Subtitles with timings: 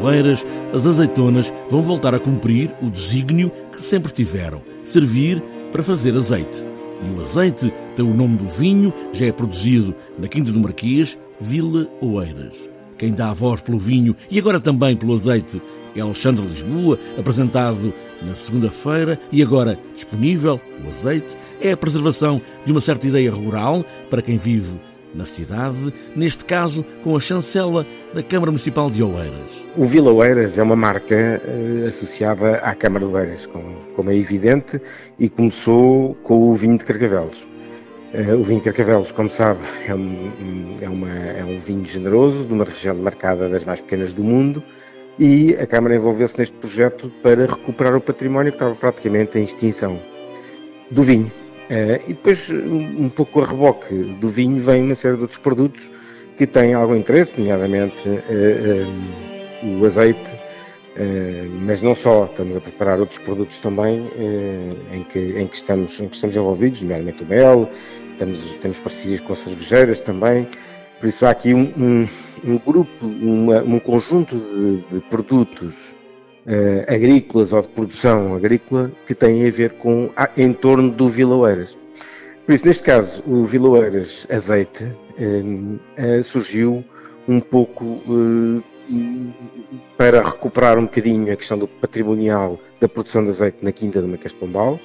[0.00, 6.16] Oeiras, as azeitonas vão voltar a cumprir o desígnio que sempre tiveram: servir para fazer
[6.16, 6.66] azeite.
[7.02, 11.18] E o azeite tem o nome do vinho, já é produzido na Quinta do Marquês,
[11.40, 12.68] Vila Oeiras.
[12.98, 15.60] Quem dá a voz pelo vinho e agora também pelo azeite
[15.96, 22.72] é Alexandre Lisboa, apresentado na segunda-feira e agora disponível, o azeite, é a preservação de
[22.72, 24.78] uma certa ideia rural para quem vive
[25.14, 29.66] na cidade, neste caso com a chancela da Câmara Municipal de Oeiras.
[29.76, 34.80] O Vila Oeiras é uma marca eh, associada à Câmara de Oeiras, como, é evidente,
[35.18, 37.48] e começou com o vinho de Carcavelos.
[38.12, 42.44] Uh, o vinho de Carcavelos, como sabe, é um, é, uma, é um vinho generoso,
[42.44, 44.62] de uma região marcada das mais pequenas do mundo,
[45.18, 50.00] e a Câmara envolveu-se neste projeto para recuperar o património que estava praticamente em extinção
[50.90, 51.30] do vinho.
[51.70, 55.88] Uh, e depois, um pouco a reboque do vinho, vem uma série de outros produtos
[56.36, 60.28] que têm algum interesse, nomeadamente uh, uh, o azeite,
[61.60, 64.10] mas não só, estamos a preparar outros produtos também
[64.92, 67.70] em, que, em, que estamos, em que estamos envolvidos, nomeadamente o mel,
[68.18, 70.48] temos, temos parcerias com cervejeiras também,
[70.98, 72.08] por isso há aqui um, um,
[72.44, 75.94] um grupo, uma, um conjunto de, de produtos
[76.46, 81.08] uh, agrícolas ou de produção agrícola que têm a ver com a, em torno do
[81.08, 81.76] Viloeiras.
[82.46, 86.84] Por isso, neste caso, o Viloeiras Azeite uh, surgiu
[87.28, 88.62] um pouco uh,
[89.96, 94.08] para recuperar um bocadinho a questão do patrimonial da produção de azeite na Quinta de
[94.08, 94.80] Macas Pombal.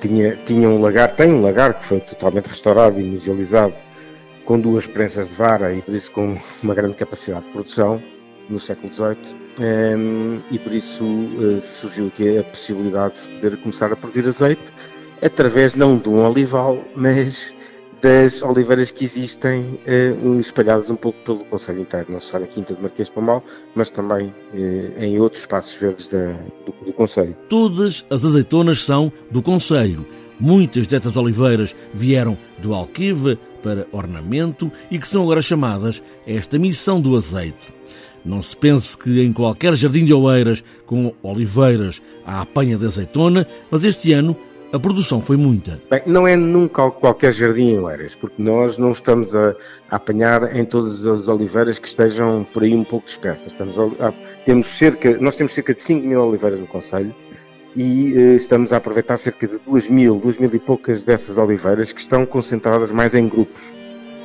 [0.00, 3.74] tinha, tinha um lagar, tem um lagar que foi totalmente restaurado e musealizado
[4.44, 8.02] com duas prensas de vara e por isso com uma grande capacidade de produção
[8.48, 9.16] no século XVIII
[9.58, 13.96] um, ehm, e por isso uh, surgiu aqui a possibilidade de se poder começar a
[13.96, 14.72] produzir azeite
[15.22, 17.54] através não de um olival, mas
[18.02, 22.74] das oliveiras que existem uh, espalhadas um pouco pelo Conselho inteiro, não só na Quinta
[22.74, 23.42] de Marquês de Pombal,
[23.74, 26.32] mas também uh, em outros espaços verdes da,
[26.64, 27.36] do, do Conselho.
[27.48, 30.06] Todas as azeitonas são do Conselho.
[30.38, 37.00] Muitas destas oliveiras vieram do Alqueva para ornamento e que são agora chamadas esta missão
[37.00, 37.72] do azeite.
[38.26, 43.46] Não se pense que em qualquer jardim de oeiras com oliveiras há apanha de azeitona,
[43.70, 44.36] mas este ano
[44.72, 45.80] a produção foi muita.
[45.88, 49.50] Bem, não é nunca qualquer jardim em Oeiras, porque nós não estamos a,
[49.88, 53.52] a, apanhar em todas as oliveiras que estejam por aí um pouco dispersas.
[53.52, 54.12] Estamos a, a,
[54.44, 57.14] temos cerca, nós temos cerca de 5 mil oliveiras no Conselho
[57.76, 61.92] e eh, estamos a aproveitar cerca de 2 mil, 2 mil e poucas dessas oliveiras
[61.92, 63.72] que estão concentradas mais em grupos.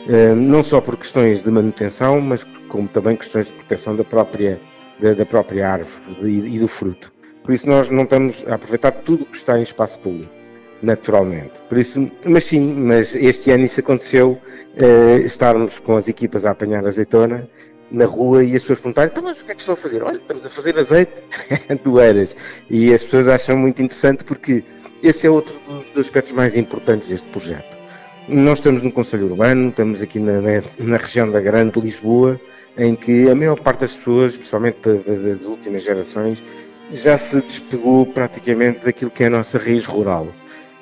[0.08, 4.60] Eh, não só por questões de manutenção, mas como também questões de proteção da própria,
[5.00, 7.14] da, da própria árvore e, do fruto.
[7.44, 10.42] Por isso nós não estamos a aproveitar tudo o que está em espaço público
[10.82, 11.62] naturalmente.
[11.70, 16.50] Por isso, mas sim, mas este ano isso aconteceu, uh, estarmos com as equipas a
[16.50, 17.48] apanhar azeitona
[17.92, 20.02] na rua e as pessoas perguntarem, então, mas o que é que estão a fazer?
[20.02, 21.24] Olha, estamos a fazer azeite
[21.84, 22.36] do Eiras.
[22.68, 24.64] E as pessoas acham muito interessante porque
[25.04, 25.56] esse é outro
[25.94, 27.81] dos aspectos mais importantes deste projeto.
[28.28, 32.40] Nós estamos no Conselho Urbano, estamos aqui na, na, na, região da Grande Lisboa,
[32.78, 36.44] em que a maior parte das pessoas, especialmente das últimas gerações,
[36.92, 40.28] já se despegou praticamente daquilo que é a nossa raiz rural.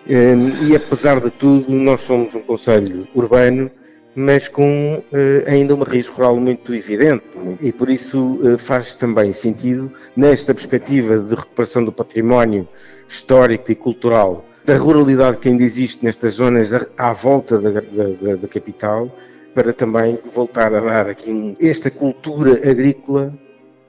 [0.07, 3.71] Hum, e apesar de tudo, nós somos um Conselho Urbano,
[4.15, 7.23] mas com eh, ainda uma raiz rural muito evidente.
[7.61, 12.67] E por isso eh, faz também sentido, nesta perspectiva de recuperação do património
[13.07, 18.47] histórico e cultural da ruralidade que ainda existe nestas zonas à volta da, da, da
[18.47, 19.11] capital,
[19.55, 23.33] para também voltar a dar aqui esta cultura agrícola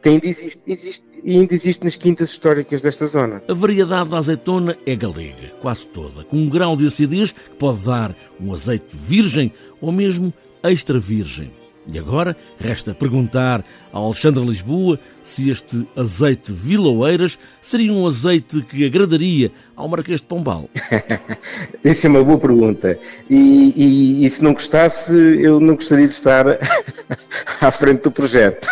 [0.03, 3.43] que ainda existe, existe, ainda existe nas quintas históricas desta zona.
[3.47, 7.85] A variedade da azeitona é galega, quase toda, com um grau de acidez que pode
[7.85, 9.53] dar um azeite virgem
[9.83, 10.33] ou mesmo
[10.63, 11.60] extra virgem.
[11.87, 18.85] E agora resta perguntar a Alexandre Lisboa se este azeite Viloeiras seria um azeite que
[18.85, 20.69] agradaria ao Marquês de Pombal.
[21.83, 22.99] Essa é uma boa pergunta.
[23.29, 25.13] E, e, e, se não gostasse,
[25.43, 26.47] eu não gostaria de estar
[27.61, 28.69] à frente do projeto,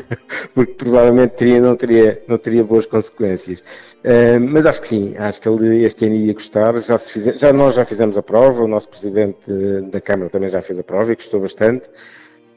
[0.54, 3.60] porque provavelmente teria, não, teria, não teria boas consequências.
[3.60, 6.78] Uh, mas acho que sim, acho que ele este ano ia gostar.
[6.80, 9.50] Já, se fize, já nós já fizemos a prova, o nosso presidente
[9.90, 11.88] da Câmara também já fez a prova e gostou bastante.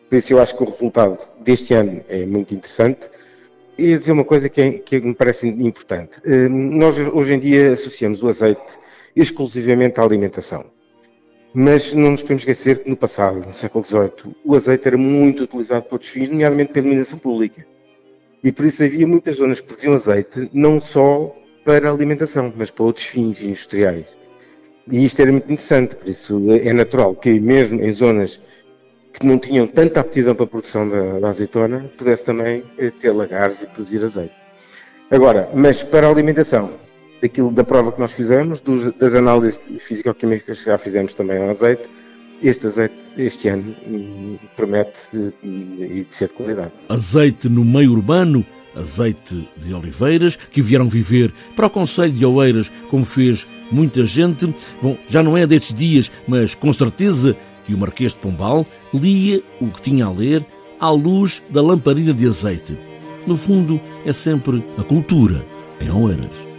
[0.10, 3.10] Por isso eu acho que o resultado deste ano é muito interessante.
[3.78, 6.22] E dizer uma coisa que, é, que me parece importante.
[6.24, 8.62] Eh, nós hoje em dia associamos o azeite
[9.16, 10.66] exclusivamente à alimentação.
[11.54, 15.44] Mas não nos podemos esquecer que no passado, no século XVIII, o azeite era muito
[15.44, 17.66] utilizado para outros fins, nomeadamente para a iluminação pública.
[18.44, 22.86] E por isso havia muitas zonas que produziam azeite não só para alimentação, mas para
[22.86, 24.16] outros fins industriais.
[24.92, 28.40] E isto era muito interessante, por isso é natural que mesmo em zonas
[29.20, 33.12] que não tinham tanta aptidão para a produção da, da azeitona, pudesse também eh, ter
[33.12, 34.34] lagares e produzir azeite.
[35.10, 36.72] Agora, mas para a alimentação,
[37.22, 41.50] daquilo da prova que nós fizemos, dos, das análises físico-químicas que já fizemos também ao
[41.50, 41.90] azeite,
[42.44, 45.00] este azeite este ano hum, promete
[45.42, 46.74] e ser de qualidade.
[46.90, 48.46] Azeite no meio urbano,
[48.76, 54.54] azeite de oliveiras, que vieram viver para o Conselho de Oeiras, como fez muita gente.
[54.82, 59.42] Bom, já não é destes dias, mas com certeza que o Marquês de Pombal lia
[59.60, 60.46] o que tinha a ler
[60.80, 62.78] à luz da lamparina de azeite.
[63.26, 65.46] No fundo, é sempre a cultura
[65.80, 66.55] em Oeiras.